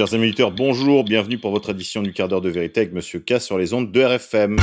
Chers 0.00 0.14
amis 0.14 0.28
auditeurs, 0.28 0.50
bonjour, 0.50 1.04
bienvenue 1.04 1.36
pour 1.36 1.50
votre 1.50 1.68
édition 1.68 2.00
du 2.00 2.14
quart 2.14 2.26
d'heure 2.26 2.40
de 2.40 2.48
vérité 2.48 2.80
avec 2.80 2.94
Monsieur 2.94 3.20
K 3.20 3.38
sur 3.38 3.58
les 3.58 3.74
ondes 3.74 3.92
de 3.92 4.02
RFM. 4.02 4.58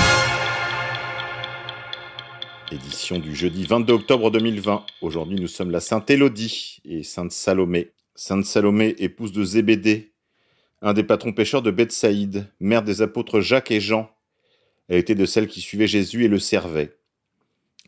Édition 2.72 3.20
du 3.20 3.36
jeudi 3.36 3.64
22 3.64 3.94
octobre 3.94 4.32
2020. 4.32 4.84
Aujourd'hui, 5.02 5.40
nous 5.40 5.48
sommes 5.48 5.70
la 5.70 5.80
Sainte 5.80 6.10
Élodie 6.10 6.80
et 6.86 7.04
Sainte 7.04 7.32
Salomé. 7.32 7.92
Sainte 8.16 8.46
Salomé, 8.46 8.96
épouse 8.98 9.32
de 9.32 9.44
Zébédée, 9.44 10.12
un 10.82 10.94
des 10.94 11.04
patrons 11.04 11.34
pêcheurs 11.34 11.62
de 11.62 11.70
Bethsaïde, 11.70 12.48
mère 12.60 12.82
des 12.82 13.04
apôtres 13.04 13.40
Jacques 13.40 13.70
et 13.70 13.80
Jean. 13.80 14.10
Elle 14.88 14.98
était 14.98 15.14
de 15.14 15.28
celles 15.28 15.48
qui 15.48 15.62
suivaient 15.62 15.86
Jésus 15.86 16.26
et 16.26 16.30
le 16.30 16.40
servaient. 16.40 16.98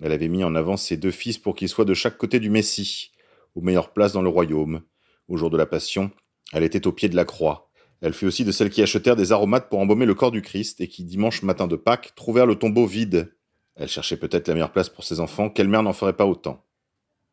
Elle 0.02 0.12
avait 0.12 0.28
mis 0.28 0.44
en 0.44 0.54
avant 0.54 0.78
ses 0.78 0.98
deux 0.98 1.09
fils 1.09 1.40
pour 1.40 1.56
qu'ils 1.56 1.70
soient 1.70 1.84
de 1.84 1.95
chaque 1.95 2.20
côté 2.20 2.40
du 2.40 2.52
Messie, 2.52 3.09
aux 3.56 3.62
meilleures 3.62 3.92
places 3.92 4.14
dans 4.14 4.22
le 4.22 4.30
royaume. 4.30 4.84
Au 5.28 5.36
jour 5.36 5.50
de 5.50 5.58
la 5.58 5.66
Passion, 5.66 6.12
elle 6.54 6.64
était 6.64 6.88
au 6.88 6.92
pied 6.92 7.10
de 7.10 7.16
la 7.16 7.26
croix. 7.26 7.70
Elle 8.02 8.14
fut 8.14 8.26
aussi 8.26 8.46
de 8.46 8.52
celles 8.52 8.70
qui 8.70 8.82
achetèrent 8.82 9.16
des 9.16 9.32
aromates 9.32 9.70
pour 9.70 9.80
embaumer 9.80 10.06
le 10.06 10.14
corps 10.14 10.32
du 10.32 10.42
Christ 10.42 10.80
et 10.82 10.88
qui, 10.88 11.04
dimanche 11.04 11.44
matin 11.44 11.68
de 11.68 11.76
Pâques, 11.76 12.14
trouvèrent 12.16 12.46
le 12.46 12.56
tombeau 12.56 12.86
vide. 12.86 13.34
Elle 13.76 13.90
cherchait 13.90 14.18
peut-être 14.18 14.48
la 14.48 14.54
meilleure 14.54 14.72
place 14.72 14.90
pour 14.90 15.04
ses 15.04 15.20
enfants, 15.20 15.50
quelle 15.50 15.68
mère 15.68 15.84
n'en 15.84 15.94
ferait 15.94 16.16
pas 16.16 16.26
autant. 16.26 16.66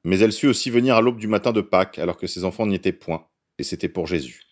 Mais 0.04 0.18
elle 0.20 0.32
sut 0.32 0.46
aussi 0.46 0.70
venir 0.70 0.96
à 0.96 1.00
l'aube 1.00 1.18
du 1.18 1.28
matin 1.28 1.52
de 1.52 1.60
Pâques, 1.60 1.98
alors 1.98 2.16
que 2.16 2.26
ses 2.26 2.44
enfants 2.44 2.66
n'y 2.66 2.74
étaient 2.74 2.92
point, 2.92 3.26
et 3.58 3.64
c'était 3.64 3.88
pour 3.88 4.06
Jésus. 4.06 4.42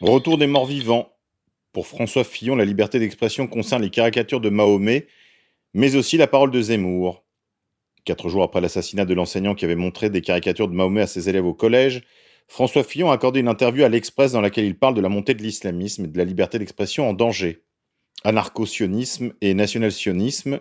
Retour 0.00 0.38
des 0.38 0.46
morts 0.46 0.66
vivants. 0.66 1.12
Pour 1.72 1.86
François 1.86 2.24
Fillon, 2.24 2.56
la 2.56 2.64
liberté 2.64 2.98
d'expression 2.98 3.46
concerne 3.46 3.82
les 3.82 3.90
caricatures 3.90 4.40
de 4.40 4.48
Mahomet, 4.48 5.06
mais 5.74 5.94
aussi 5.94 6.16
la 6.16 6.26
parole 6.26 6.50
de 6.50 6.60
Zemmour. 6.60 7.24
Quatre 8.04 8.28
jours 8.28 8.42
après 8.42 8.60
l'assassinat 8.60 9.04
de 9.04 9.14
l'enseignant 9.14 9.54
qui 9.54 9.64
avait 9.64 9.76
montré 9.76 10.10
des 10.10 10.20
caricatures 10.20 10.68
de 10.68 10.74
Mahomet 10.74 11.02
à 11.02 11.06
ses 11.06 11.28
élèves 11.28 11.46
au 11.46 11.54
collège, 11.54 12.02
François 12.50 12.82
Fillon 12.82 13.12
a 13.12 13.14
accordé 13.14 13.38
une 13.38 13.48
interview 13.48 13.84
à 13.84 13.88
l'Express 13.88 14.32
dans 14.32 14.40
laquelle 14.40 14.64
il 14.64 14.76
parle 14.76 14.94
de 14.94 15.00
la 15.00 15.08
montée 15.08 15.34
de 15.34 15.42
l'islamisme 15.42 16.04
et 16.04 16.08
de 16.08 16.18
la 16.18 16.24
liberté 16.24 16.58
d'expression 16.58 17.08
en 17.08 17.12
danger. 17.12 17.62
Anarcho-sionisme 18.24 19.32
et 19.40 19.54
national-sionisme, 19.54 20.58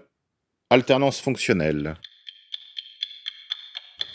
alternance 0.69 1.19
fonctionnelle. 1.19 1.95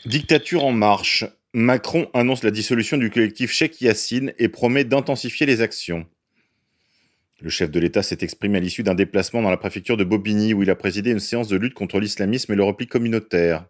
Dictature 0.07 0.65
en 0.65 0.71
marche. 0.71 1.25
Macron 1.53 2.09
annonce 2.15 2.45
la 2.45 2.53
dissolution 2.53 2.97
du 2.97 3.11
collectif 3.11 3.51
Cheikh 3.51 3.81
Yassine 3.81 4.33
et 4.39 4.49
promet 4.49 4.85
d'intensifier 4.85 5.45
les 5.45 5.61
actions. 5.61 6.07
Le 7.41 7.51
chef 7.51 7.73
de 7.73 7.81
l'État 7.81 8.05
s'est 8.05 8.19
exprimé 8.21 8.59
à 8.59 8.61
l'issue 8.61 8.85
d'un 8.85 8.95
déplacement 8.95 9.43
dans 9.43 9.51
la 9.51 9.57
préfecture 9.57 9.97
de 9.97 10.05
Bobigny 10.05 10.55
où 10.55 10.63
il 10.63 10.71
a 10.71 10.77
présidé 10.77 11.11
une 11.11 11.19
séance 11.19 11.49
de 11.49 11.57
lutte 11.57 11.75
contre 11.75 11.99
l'islamisme 11.99 12.53
et 12.53 12.57
le 12.57 12.63
repli 12.63 12.87
communautaire. 12.87 13.67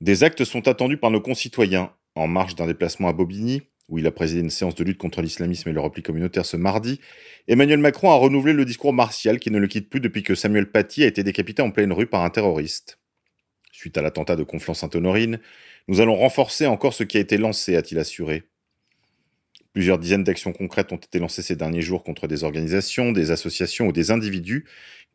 Des 0.00 0.24
actes 0.24 0.44
sont 0.44 0.68
attendus 0.68 0.96
par 0.96 1.10
nos 1.10 1.20
concitoyens 1.20 1.92
en 2.16 2.26
marge 2.26 2.54
d'un 2.54 2.66
déplacement 2.66 3.08
à 3.08 3.12
Bobigny, 3.12 3.62
où 3.88 3.98
il 3.98 4.06
a 4.06 4.10
présidé 4.10 4.40
une 4.40 4.50
séance 4.50 4.74
de 4.74 4.82
lutte 4.82 4.98
contre 4.98 5.22
l'islamisme 5.22 5.68
et 5.68 5.72
le 5.72 5.80
repli 5.80 6.02
communautaire 6.02 6.44
ce 6.44 6.56
mardi, 6.56 7.00
Emmanuel 7.46 7.78
Macron 7.78 8.10
a 8.10 8.16
renouvelé 8.16 8.52
le 8.52 8.64
discours 8.64 8.92
martial 8.92 9.38
qui 9.38 9.50
ne 9.50 9.58
le 9.58 9.68
quitte 9.68 9.88
plus 9.88 10.00
depuis 10.00 10.22
que 10.22 10.34
Samuel 10.34 10.70
Paty 10.70 11.04
a 11.04 11.06
été 11.06 11.22
décapité 11.22 11.62
en 11.62 11.70
pleine 11.70 11.92
rue 11.92 12.06
par 12.06 12.24
un 12.24 12.30
terroriste. 12.30 12.98
Suite 13.70 13.96
à 13.98 14.02
l'attentat 14.02 14.34
de 14.34 14.42
Conflans-Sainte-Honorine, 14.42 15.38
nous 15.86 16.00
allons 16.00 16.16
renforcer 16.16 16.66
encore 16.66 16.94
ce 16.94 17.04
qui 17.04 17.18
a 17.18 17.20
été 17.20 17.36
lancé, 17.36 17.76
a-t-il 17.76 17.98
assuré. 17.98 18.44
Plusieurs 19.72 19.98
dizaines 19.98 20.24
d'actions 20.24 20.54
concrètes 20.54 20.92
ont 20.92 20.96
été 20.96 21.18
lancées 21.18 21.42
ces 21.42 21.54
derniers 21.54 21.82
jours 21.82 22.02
contre 22.02 22.26
des 22.26 22.44
organisations, 22.44 23.12
des 23.12 23.30
associations 23.30 23.88
ou 23.88 23.92
des 23.92 24.10
individus 24.10 24.64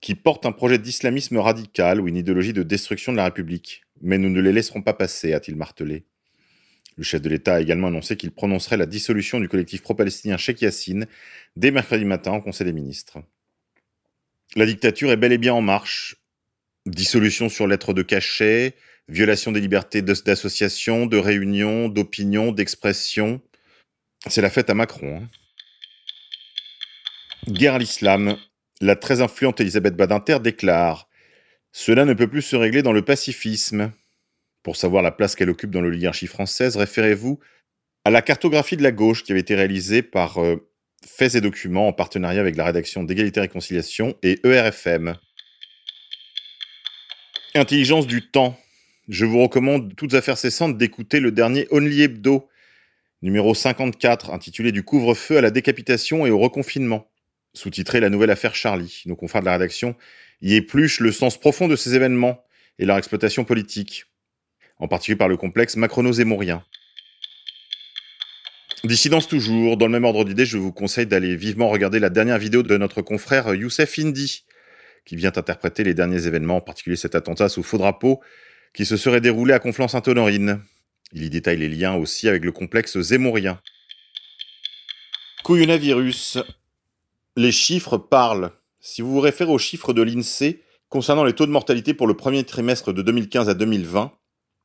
qui 0.02 0.16
portent 0.16 0.46
un 0.46 0.52
projet 0.52 0.78
d'islamisme 0.78 1.38
radical 1.38 2.00
ou 2.00 2.08
une 2.08 2.16
idéologie 2.16 2.54
de 2.54 2.64
destruction 2.64 3.12
de 3.12 3.18
la 3.18 3.26
République. 3.26 3.82
Mais 4.02 4.20
nous 4.20 4.30
ne 4.30 4.40
les 4.40 4.54
laisserons 4.54 4.84
pas 4.84 4.94
passer, 4.94 5.34
a-t-il 5.34 5.58
martelé. 5.58 6.06
Le 7.02 7.04
chef 7.04 7.20
de 7.20 7.30
l'État 7.30 7.56
a 7.56 7.62
également 7.62 7.88
annoncé 7.88 8.16
qu'il 8.16 8.30
prononcerait 8.30 8.78
la 8.78 8.86
dissolution 8.86 9.40
du 9.40 9.50
collectif 9.50 9.82
pro-palestinien 9.82 10.38
Sheikh 10.38 10.62
Yassine 10.62 11.08
dès 11.56 11.72
mercredi 11.72 12.06
matin 12.06 12.34
au 12.34 12.42
Conseil 12.44 12.66
des 12.66 12.74
ministres. 12.74 13.18
La 14.56 14.68
dictature 14.68 15.12
est 15.12 15.18
bel 15.18 15.32
et 15.32 15.40
bien 15.40 15.56
en 15.56 15.62
marche. 15.62 16.18
Dissolution 16.86 17.50
sur 17.50 17.66
lettre 17.66 17.96
de 17.96 18.04
cachet, 18.04 18.76
violation 19.08 19.52
des 19.52 19.62
libertés 19.62 20.04
d'association, 20.04 21.08
de 21.08 21.18
réunion, 21.18 21.90
d'opinion, 21.90 22.52
d'expression. 22.52 23.42
C'est 24.28 24.44
la 24.44 24.52
fête 24.52 24.70
à 24.70 24.76
Macron. 24.76 25.24
Hein. 25.24 25.30
Guerre 27.48 27.74
à 27.74 27.80
l'islam. 27.80 28.38
La 28.80 28.96
très 28.96 29.22
influente 29.22 29.60
Elisabeth 29.60 29.96
Badinter 29.96 30.38
déclare 30.40 31.10
Cela 31.72 32.06
ne 32.06 32.14
peut 32.14 32.28
plus 32.28 32.44
se 32.44 32.56
régler 32.56 32.84
dans 32.84 32.94
le 32.94 33.02
pacifisme. 33.02 33.92
Pour 34.64 34.76
savoir 34.76 35.02
la 35.02 35.12
place 35.12 35.36
qu'elle 35.36 35.50
occupe 35.50 35.72
dans 35.72 35.82
l'oligarchie 35.82 36.28
française, 36.28 36.78
référez-vous 36.78 37.40
à 38.06 38.12
la 38.12 38.22
cartographie 38.22 38.78
de 38.78 38.84
la 38.84 38.92
gauche 38.92 39.24
qui 39.24 39.32
avait 39.32 39.42
été 39.42 39.56
réalisée 39.56 40.04
par 40.04 40.38
euh, 40.40 40.68
Faits 41.06 41.36
et 41.36 41.42
Documents 41.42 41.88
en 41.88 41.94
partenariat 41.94 42.42
avec 42.42 42.56
la 42.56 42.66
rédaction 42.66 43.04
d'Égalité 43.04 43.40
et 43.40 43.42
Réconciliation 43.42 44.16
et 44.22 44.40
ERFM. 44.44 45.16
Intelligence 47.56 48.08
du 48.08 48.30
temps. 48.30 48.58
Je 49.08 49.26
vous 49.26 49.42
recommande, 49.42 49.96
toutes 49.96 50.14
affaires 50.14 50.38
cessantes, 50.38 50.78
d'écouter 50.78 51.20
le 51.20 51.32
dernier 51.32 51.68
Only 51.72 52.04
Hebdo, 52.04 52.48
numéro 53.24 53.54
54, 53.54 54.32
intitulé 54.32 54.72
Du 54.72 54.84
couvre-feu 54.84 55.38
à 55.38 55.42
la 55.42 55.50
décapitation 55.50 56.26
et 56.26 56.30
au 56.30 56.38
reconfinement, 56.38 57.10
sous-titré 57.54 58.00
La 58.00 58.10
nouvelle 58.10 58.30
affaire 58.30 58.56
Charlie. 58.56 59.02
Nos 59.08 59.16
confrères 59.16 59.42
de 59.42 59.48
la 59.48 59.54
rédaction 59.54 59.96
y 60.42 60.54
épluchent 60.54 61.00
le 61.00 61.12
sens 61.12 61.40
profond 61.40 61.68
de 61.68 61.76
ces 61.76 61.96
événements 61.96 62.44
et 62.80 62.86
leur 62.86 62.98
exploitation 62.98 63.44
politique 63.44 64.06
en 64.82 64.88
particulier 64.88 65.16
par 65.16 65.30
le 65.30 65.38
complexe 65.38 65.78
macrono-zémorien. 65.78 66.64
Dissidence 68.84 69.28
toujours, 69.28 69.78
dans 69.78 69.86
le 69.86 69.92
même 69.92 70.06
ordre 70.06 70.26
d'idée, 70.26 70.46
je 70.46 70.58
vous 70.58 70.72
conseille 70.72 71.06
d'aller 71.06 71.36
vivement 71.36 71.70
regarder 71.70 72.00
la 72.00 72.10
dernière 72.10 72.40
vidéo 72.40 72.64
de 72.64 72.78
notre 72.78 73.04
confrère 73.04 73.54
Youssef 73.54 74.00
Indy, 74.00 74.44
qui 75.06 75.16
vient 75.16 75.32
interpréter 75.36 75.84
les 75.84 75.94
derniers 75.94 76.26
événements, 76.26 76.58
en 76.58 76.62
particulier 76.62 76.96
cet 76.96 77.14
attentat 77.14 77.48
sous 77.48 77.62
faux 77.62 77.78
drapeau 77.78 78.22
qui 78.74 78.86
se 78.86 78.98
serait 78.98 79.22
déroulé 79.22 79.54
à 79.54 79.60
Conflans-Sainte-Honorine. 79.60 80.62
Il 81.14 81.24
y 81.24 81.30
détaille 81.30 81.58
les 81.58 81.70
liens 81.70 81.94
aussi 81.94 82.28
avec 82.28 82.44
le 82.44 82.52
complexe 82.52 83.00
zémorien. 83.00 83.62
Les 87.36 87.52
chiffres 87.52 87.98
parlent. 87.98 88.52
Si 88.80 89.02
vous 89.02 89.12
vous 89.12 89.20
référez 89.20 89.52
aux 89.52 89.58
chiffres 89.60 89.94
de 89.94 90.02
l'INSEE 90.02 90.64
concernant 90.90 91.24
les 91.24 91.34
taux 91.34 91.46
de 91.46 91.52
mortalité 91.52 91.94
pour 91.94 92.08
le 92.08 92.16
premier 92.16 92.44
trimestre 92.44 92.94
de 92.94 93.02
2015 93.02 93.50
à 93.50 93.54
2020, 93.54 94.14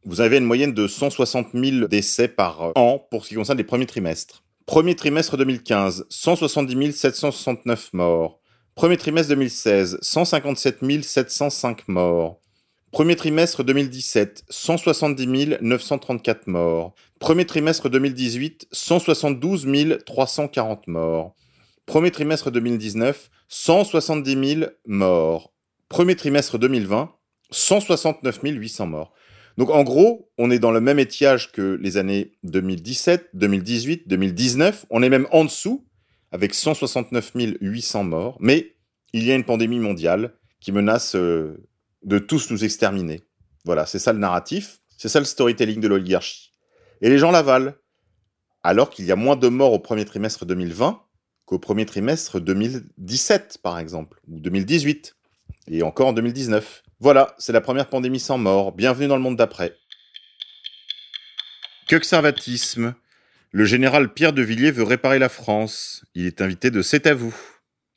vous 0.06 0.20
avez 0.20 0.38
une 0.38 0.44
moyenne 0.44 0.72
de 0.72 0.86
160 0.86 1.48
000 1.52 1.88
décès 1.88 2.28
par 2.28 2.72
an 2.76 3.04
pour 3.10 3.24
ce 3.24 3.30
qui 3.30 3.34
concerne 3.34 3.58
les 3.58 3.64
premiers 3.64 3.86
trimestres. 3.86 4.44
Premier 4.64 4.94
trimestre 4.94 5.36
2015, 5.36 6.06
170 6.08 6.92
769 6.92 7.92
morts. 7.92 8.40
Premier 8.76 8.96
trimestre 8.96 9.30
2016, 9.30 9.98
157 10.00 11.02
705 11.02 11.88
morts. 11.88 12.40
Premier 12.92 13.16
trimestre 13.16 13.64
2017, 13.64 14.44
170 14.48 15.58
934 15.60 16.46
morts. 16.46 16.94
Premier 17.18 17.44
trimestre 17.44 17.88
2018, 17.88 18.68
172 18.70 19.98
340 20.06 20.86
morts. 20.86 21.34
Premier 21.84 22.12
trimestre 22.12 22.52
2019, 22.52 23.28
170 23.48 24.54
000 24.58 24.70
morts. 24.86 25.52
Premier 25.88 26.14
trimestre 26.14 26.58
2020, 26.58 27.10
169 27.50 28.40
800 28.42 28.86
morts. 28.86 29.12
Donc 29.56 29.70
en 29.70 29.84
gros, 29.84 30.30
on 30.38 30.50
est 30.50 30.58
dans 30.58 30.70
le 30.70 30.80
même 30.80 30.98
étiage 30.98 31.52
que 31.52 31.78
les 31.80 31.96
années 31.96 32.32
2017, 32.44 33.30
2018, 33.34 34.06
2019. 34.06 34.86
On 34.90 35.02
est 35.02 35.08
même 35.08 35.26
en 35.30 35.44
dessous, 35.44 35.86
avec 36.32 36.54
169 36.54 37.32
800 37.60 38.04
morts. 38.04 38.36
Mais 38.40 38.74
il 39.12 39.24
y 39.24 39.32
a 39.32 39.34
une 39.34 39.44
pandémie 39.44 39.78
mondiale 39.78 40.34
qui 40.60 40.72
menace 40.72 41.14
euh, 41.14 41.56
de 42.02 42.18
tous 42.18 42.50
nous 42.50 42.64
exterminer. 42.64 43.22
Voilà, 43.64 43.86
c'est 43.86 43.98
ça 43.98 44.12
le 44.12 44.18
narratif, 44.18 44.80
c'est 44.96 45.08
ça 45.08 45.18
le 45.18 45.24
storytelling 45.24 45.80
de 45.80 45.88
l'oligarchie. 45.88 46.52
Et 47.00 47.08
les 47.08 47.18
gens 47.18 47.30
l'avalent. 47.30 47.72
Alors 48.62 48.90
qu'il 48.90 49.04
y 49.04 49.12
a 49.12 49.16
moins 49.16 49.36
de 49.36 49.48
morts 49.48 49.72
au 49.72 49.78
premier 49.78 50.04
trimestre 50.04 50.44
2020 50.44 51.00
qu'au 51.46 51.60
premier 51.60 51.86
trimestre 51.86 52.40
2017, 52.40 53.58
par 53.62 53.78
exemple, 53.78 54.20
ou 54.28 54.40
2018, 54.40 55.16
et 55.68 55.82
encore 55.82 56.08
en 56.08 56.12
2019. 56.12 56.82
Voilà, 56.98 57.34
c'est 57.36 57.52
la 57.52 57.60
première 57.60 57.88
pandémie 57.88 58.18
sans 58.18 58.38
mort. 58.38 58.72
Bienvenue 58.72 59.06
dans 59.06 59.16
le 59.16 59.22
monde 59.22 59.36
d'après. 59.36 59.76
Conservatisme. 61.90 62.94
Le 63.50 63.66
général 63.66 64.14
Pierre 64.14 64.32
de 64.32 64.40
Villiers 64.40 64.70
veut 64.70 64.82
réparer 64.82 65.18
la 65.18 65.28
France. 65.28 66.06
Il 66.14 66.24
est 66.24 66.40
invité 66.40 66.70
de 66.70 66.80
C'est 66.80 67.06
à 67.06 67.12
vous. 67.12 67.36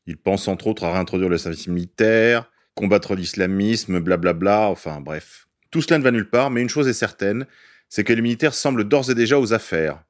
Il 0.05 0.17
pense 0.17 0.49
entre 0.49 0.67
autres 0.67 0.83
à 0.83 0.91
réintroduire 0.91 1.29
le 1.29 1.37
service 1.37 1.69
militaire, 1.69 2.51
combattre 2.75 3.15
l'islamisme, 3.15 4.01
blablabla, 4.01 4.67
enfin 4.67 4.99
bref. 4.99 5.47
Tout 5.71 5.81
cela 5.81 5.97
ne 5.97 6.03
va 6.03 6.11
nulle 6.11 6.29
part, 6.29 6.51
mais 6.51 6.61
une 6.61 6.67
chose 6.67 6.89
est 6.89 6.93
certaine, 6.93 7.45
c'est 7.87 8.03
que 8.03 8.11
les 8.11 8.21
militaires 8.21 8.53
semblent 8.53 8.83
d'ores 8.83 9.09
et 9.09 9.15
déjà 9.15 9.39
aux 9.39 9.53
affaires. 9.53 10.03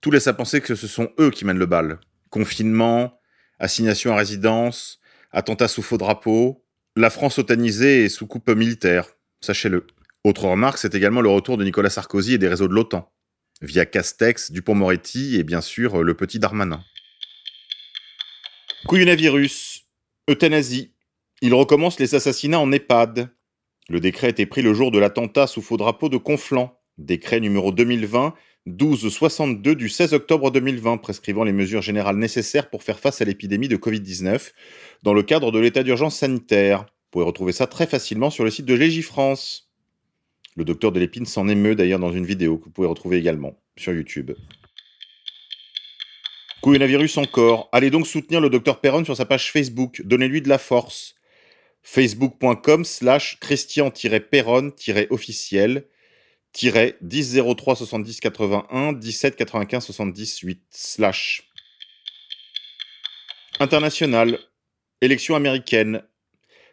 Tout 0.00 0.10
laisse 0.10 0.26
à 0.26 0.34
penser 0.34 0.60
que 0.60 0.74
ce 0.74 0.88
sont 0.88 1.10
eux 1.20 1.30
qui 1.30 1.44
mènent 1.44 1.58
le 1.58 1.66
bal. 1.66 2.00
Confinement, 2.28 3.20
assignation 3.60 4.12
à 4.12 4.16
résidence, 4.16 4.98
attentats 5.30 5.68
sous 5.68 5.82
faux 5.82 5.98
drapeau, 5.98 6.61
la 6.96 7.10
France 7.10 7.38
otanisée 7.38 8.04
est 8.04 8.08
sous 8.08 8.26
coupe 8.26 8.50
militaire, 8.50 9.06
sachez-le. 9.40 9.86
Autre 10.24 10.44
remarque, 10.44 10.78
c'est 10.78 10.94
également 10.94 11.20
le 11.20 11.28
retour 11.30 11.56
de 11.56 11.64
Nicolas 11.64 11.90
Sarkozy 11.90 12.34
et 12.34 12.38
des 12.38 12.48
réseaux 12.48 12.68
de 12.68 12.74
l'OTAN. 12.74 13.10
via 13.60 13.86
Castex, 13.86 14.50
Dupont-Moretti 14.50 15.36
et 15.36 15.44
bien 15.44 15.60
sûr 15.60 16.02
le 16.02 16.14
petit 16.14 16.38
Darmanin. 16.38 16.82
Couillonavirus, 18.86 19.86
euthanasie. 20.28 20.92
Il 21.40 21.54
recommence 21.54 21.98
les 22.00 22.14
assassinats 22.14 22.58
en 22.58 22.72
EHPAD. 22.72 23.30
Le 23.88 24.00
décret 24.00 24.28
a 24.28 24.30
été 24.30 24.46
pris 24.46 24.62
le 24.62 24.74
jour 24.74 24.90
de 24.90 24.98
l'attentat 24.98 25.46
sous 25.46 25.62
faux 25.62 25.76
drapeau 25.76 26.08
de 26.08 26.16
Conflans. 26.16 26.78
Décret 26.98 27.40
numéro 27.40 27.72
2020 27.72 28.34
1262 28.66 29.74
du 29.74 29.88
16 29.88 30.14
octobre 30.14 30.52
2020 30.52 30.98
prescrivant 30.98 31.42
les 31.42 31.52
mesures 31.52 31.82
générales 31.82 32.16
nécessaires 32.16 32.70
pour 32.70 32.84
faire 32.84 33.00
face 33.00 33.20
à 33.20 33.24
l'épidémie 33.24 33.68
de 33.68 33.76
Covid-19 33.76 34.52
dans 35.02 35.14
le 35.14 35.24
cadre 35.24 35.50
de 35.50 35.58
l'état 35.58 35.82
d'urgence 35.82 36.16
sanitaire. 36.16 36.82
Vous 36.82 37.10
pouvez 37.10 37.24
retrouver 37.24 37.52
ça 37.52 37.66
très 37.66 37.88
facilement 37.88 38.30
sur 38.30 38.44
le 38.44 38.50
site 38.50 38.66
de 38.66 38.74
Légifrance. 38.74 39.68
Le 40.54 40.64
docteur 40.64 40.92
de 40.92 41.00
l'épine 41.00 41.26
s'en 41.26 41.48
émeut 41.48 41.74
d'ailleurs 41.74 41.98
dans 41.98 42.12
une 42.12 42.24
vidéo 42.24 42.58
que 42.58 42.64
vous 42.64 42.70
pouvez 42.70 42.86
retrouver 42.86 43.16
également 43.16 43.58
sur 43.76 43.92
YouTube. 43.92 44.30
Coronavirus 46.62 47.18
encore. 47.18 47.68
Allez 47.72 47.90
donc 47.90 48.06
soutenir 48.06 48.40
le 48.40 48.48
docteur 48.48 48.80
Perron 48.80 49.04
sur 49.04 49.16
sa 49.16 49.24
page 49.24 49.50
Facebook. 49.50 50.02
Donnez-lui 50.04 50.40
de 50.40 50.48
la 50.48 50.58
force. 50.58 51.16
Facebook.com 51.82 52.84
slash 52.84 53.40
Christian-Perron-officiel 53.40 55.88
10 56.54 57.40
03 57.56 57.76
70 57.76 58.20
81 58.20 58.92
17 58.92 59.36
95 59.36 59.84
78 59.84 60.62
slash. 60.70 61.48
International. 63.60 64.38
Élection 65.00 65.34
américaine. 65.34 66.02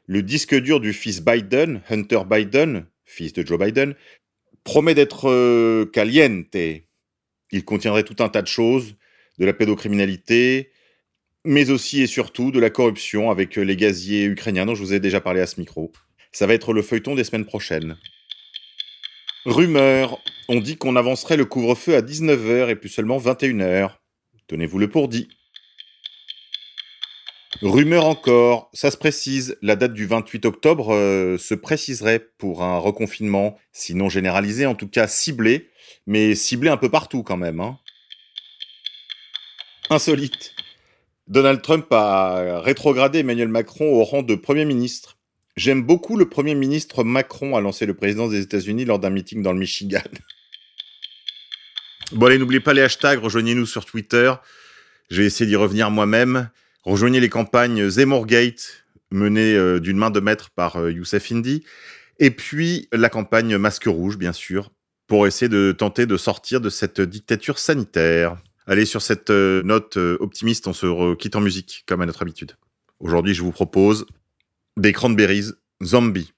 Le 0.05 0.23
disque 0.23 0.55
dur 0.55 0.79
du 0.79 0.93
fils 0.93 1.21
Biden, 1.21 1.81
Hunter 1.89 2.21
Biden, 2.29 2.87
fils 3.05 3.33
de 3.33 3.45
Joe 3.45 3.59
Biden, 3.59 3.95
promet 4.63 4.95
d'être 4.95 5.29
euh, 5.29 5.85
caliente. 5.85 6.55
Il 7.51 7.65
contiendrait 7.65 8.03
tout 8.03 8.21
un 8.23 8.29
tas 8.29 8.41
de 8.41 8.47
choses, 8.47 8.95
de 9.37 9.45
la 9.45 9.53
pédocriminalité, 9.53 10.71
mais 11.45 11.69
aussi 11.69 12.01
et 12.01 12.07
surtout 12.07 12.51
de 12.51 12.59
la 12.59 12.69
corruption 12.69 13.31
avec 13.31 13.55
les 13.55 13.75
gaziers 13.75 14.25
ukrainiens 14.25 14.65
dont 14.65 14.75
je 14.75 14.81
vous 14.81 14.93
ai 14.93 14.99
déjà 14.99 15.21
parlé 15.21 15.41
à 15.41 15.47
ce 15.47 15.59
micro. 15.59 15.91
Ça 16.31 16.45
va 16.47 16.53
être 16.53 16.73
le 16.73 16.81
feuilleton 16.81 17.15
des 17.15 17.23
semaines 17.23 17.45
prochaines. 17.45 17.97
Rumeur. 19.45 20.19
On 20.47 20.59
dit 20.59 20.77
qu'on 20.77 20.95
avancerait 20.95 21.37
le 21.37 21.45
couvre-feu 21.45 21.95
à 21.95 22.01
19h 22.01 22.69
et 22.69 22.75
plus 22.75 22.89
seulement 22.89 23.17
21h. 23.17 23.91
Tenez-vous 24.47 24.79
le 24.79 24.89
pour 24.89 25.07
dit. 25.07 25.29
Rumeur 27.61 28.05
encore, 28.05 28.69
ça 28.73 28.89
se 28.89 28.97
précise, 28.97 29.57
la 29.61 29.75
date 29.75 29.93
du 29.93 30.05
28 30.05 30.45
octobre 30.45 30.93
euh, 30.93 31.37
se 31.37 31.53
préciserait 31.53 32.19
pour 32.37 32.63
un 32.63 32.77
reconfinement, 32.77 33.57
sinon 33.73 34.07
généralisé, 34.07 34.65
en 34.65 34.75
tout 34.75 34.87
cas 34.87 35.07
ciblé, 35.07 35.69
mais 36.07 36.35
ciblé 36.35 36.69
un 36.69 36.77
peu 36.77 36.89
partout 36.89 37.21
quand 37.21 37.37
même. 37.37 37.59
Hein. 37.59 37.77
Insolite. 39.89 40.53
Donald 41.27 41.61
Trump 41.61 41.85
a 41.91 42.61
rétrogradé 42.61 43.19
Emmanuel 43.19 43.49
Macron 43.49 43.85
au 43.85 44.03
rang 44.03 44.23
de 44.23 44.35
Premier 44.35 44.65
ministre. 44.65 45.18
J'aime 45.55 45.83
beaucoup 45.83 46.17
le 46.17 46.29
Premier 46.29 46.55
ministre 46.55 47.03
Macron 47.03 47.55
a 47.55 47.61
lancé 47.61 47.85
le 47.85 47.93
président 47.93 48.27
des 48.27 48.41
États-Unis 48.41 48.85
lors 48.85 48.99
d'un 48.99 49.09
meeting 49.09 49.41
dans 49.41 49.51
le 49.51 49.59
Michigan. 49.59 50.01
Bon 52.11 52.25
allez, 52.25 52.37
n'oubliez 52.37 52.59
pas 52.59 52.73
les 52.73 52.81
hashtags, 52.81 53.19
rejoignez-nous 53.19 53.65
sur 53.65 53.85
Twitter. 53.85 54.33
Je 55.09 55.21
vais 55.21 55.27
essayer 55.27 55.47
d'y 55.47 55.55
revenir 55.55 55.91
moi-même. 55.91 56.49
Rejoignez 56.83 57.19
les 57.19 57.29
campagnes 57.29 57.89
Zemmourgate, 57.89 58.85
menées 59.11 59.53
euh, 59.53 59.79
d'une 59.79 59.97
main 59.97 60.09
de 60.09 60.19
maître 60.19 60.49
par 60.49 60.77
euh, 60.77 60.91
Youssef 60.91 61.31
Indy. 61.31 61.63
Et 62.19 62.31
puis 62.31 62.87
la 62.91 63.09
campagne 63.09 63.57
Masque 63.57 63.85
Rouge, 63.85 64.17
bien 64.17 64.33
sûr, 64.33 64.71
pour 65.07 65.27
essayer 65.27 65.49
de 65.49 65.71
tenter 65.77 66.05
de 66.05 66.17
sortir 66.17 66.61
de 66.61 66.69
cette 66.69 67.01
dictature 67.01 67.59
sanitaire. 67.59 68.37
Allez, 68.65 68.85
sur 68.85 69.01
cette 69.01 69.29
euh, 69.29 69.61
note 69.63 69.97
optimiste, 69.97 70.67
on 70.67 70.73
se 70.73 71.15
quitte 71.15 71.35
en 71.35 71.41
musique, 71.41 71.83
comme 71.87 72.01
à 72.01 72.05
notre 72.05 72.21
habitude. 72.21 72.53
Aujourd'hui, 72.99 73.33
je 73.33 73.41
vous 73.41 73.51
propose 73.51 74.05
des 74.79 74.93
cranberries 74.93 75.53
zombies. 75.83 76.33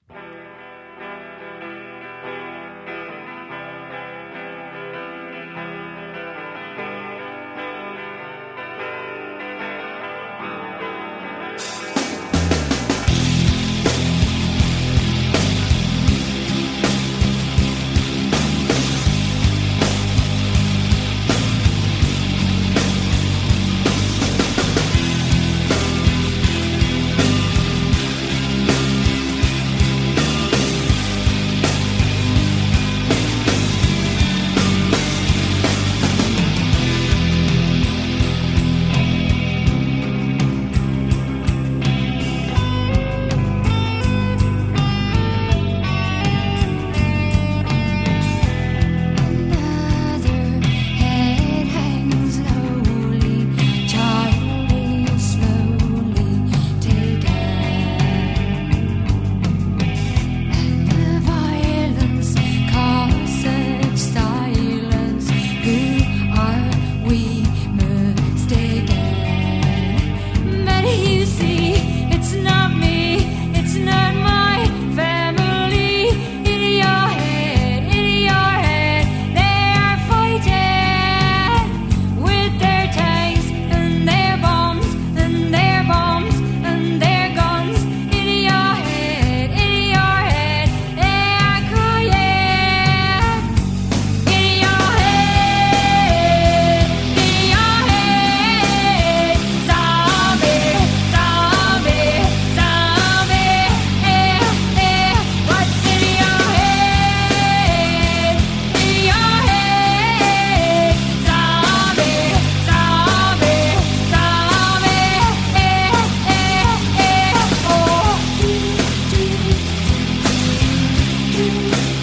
thank 121.32 121.96
you 121.96 122.01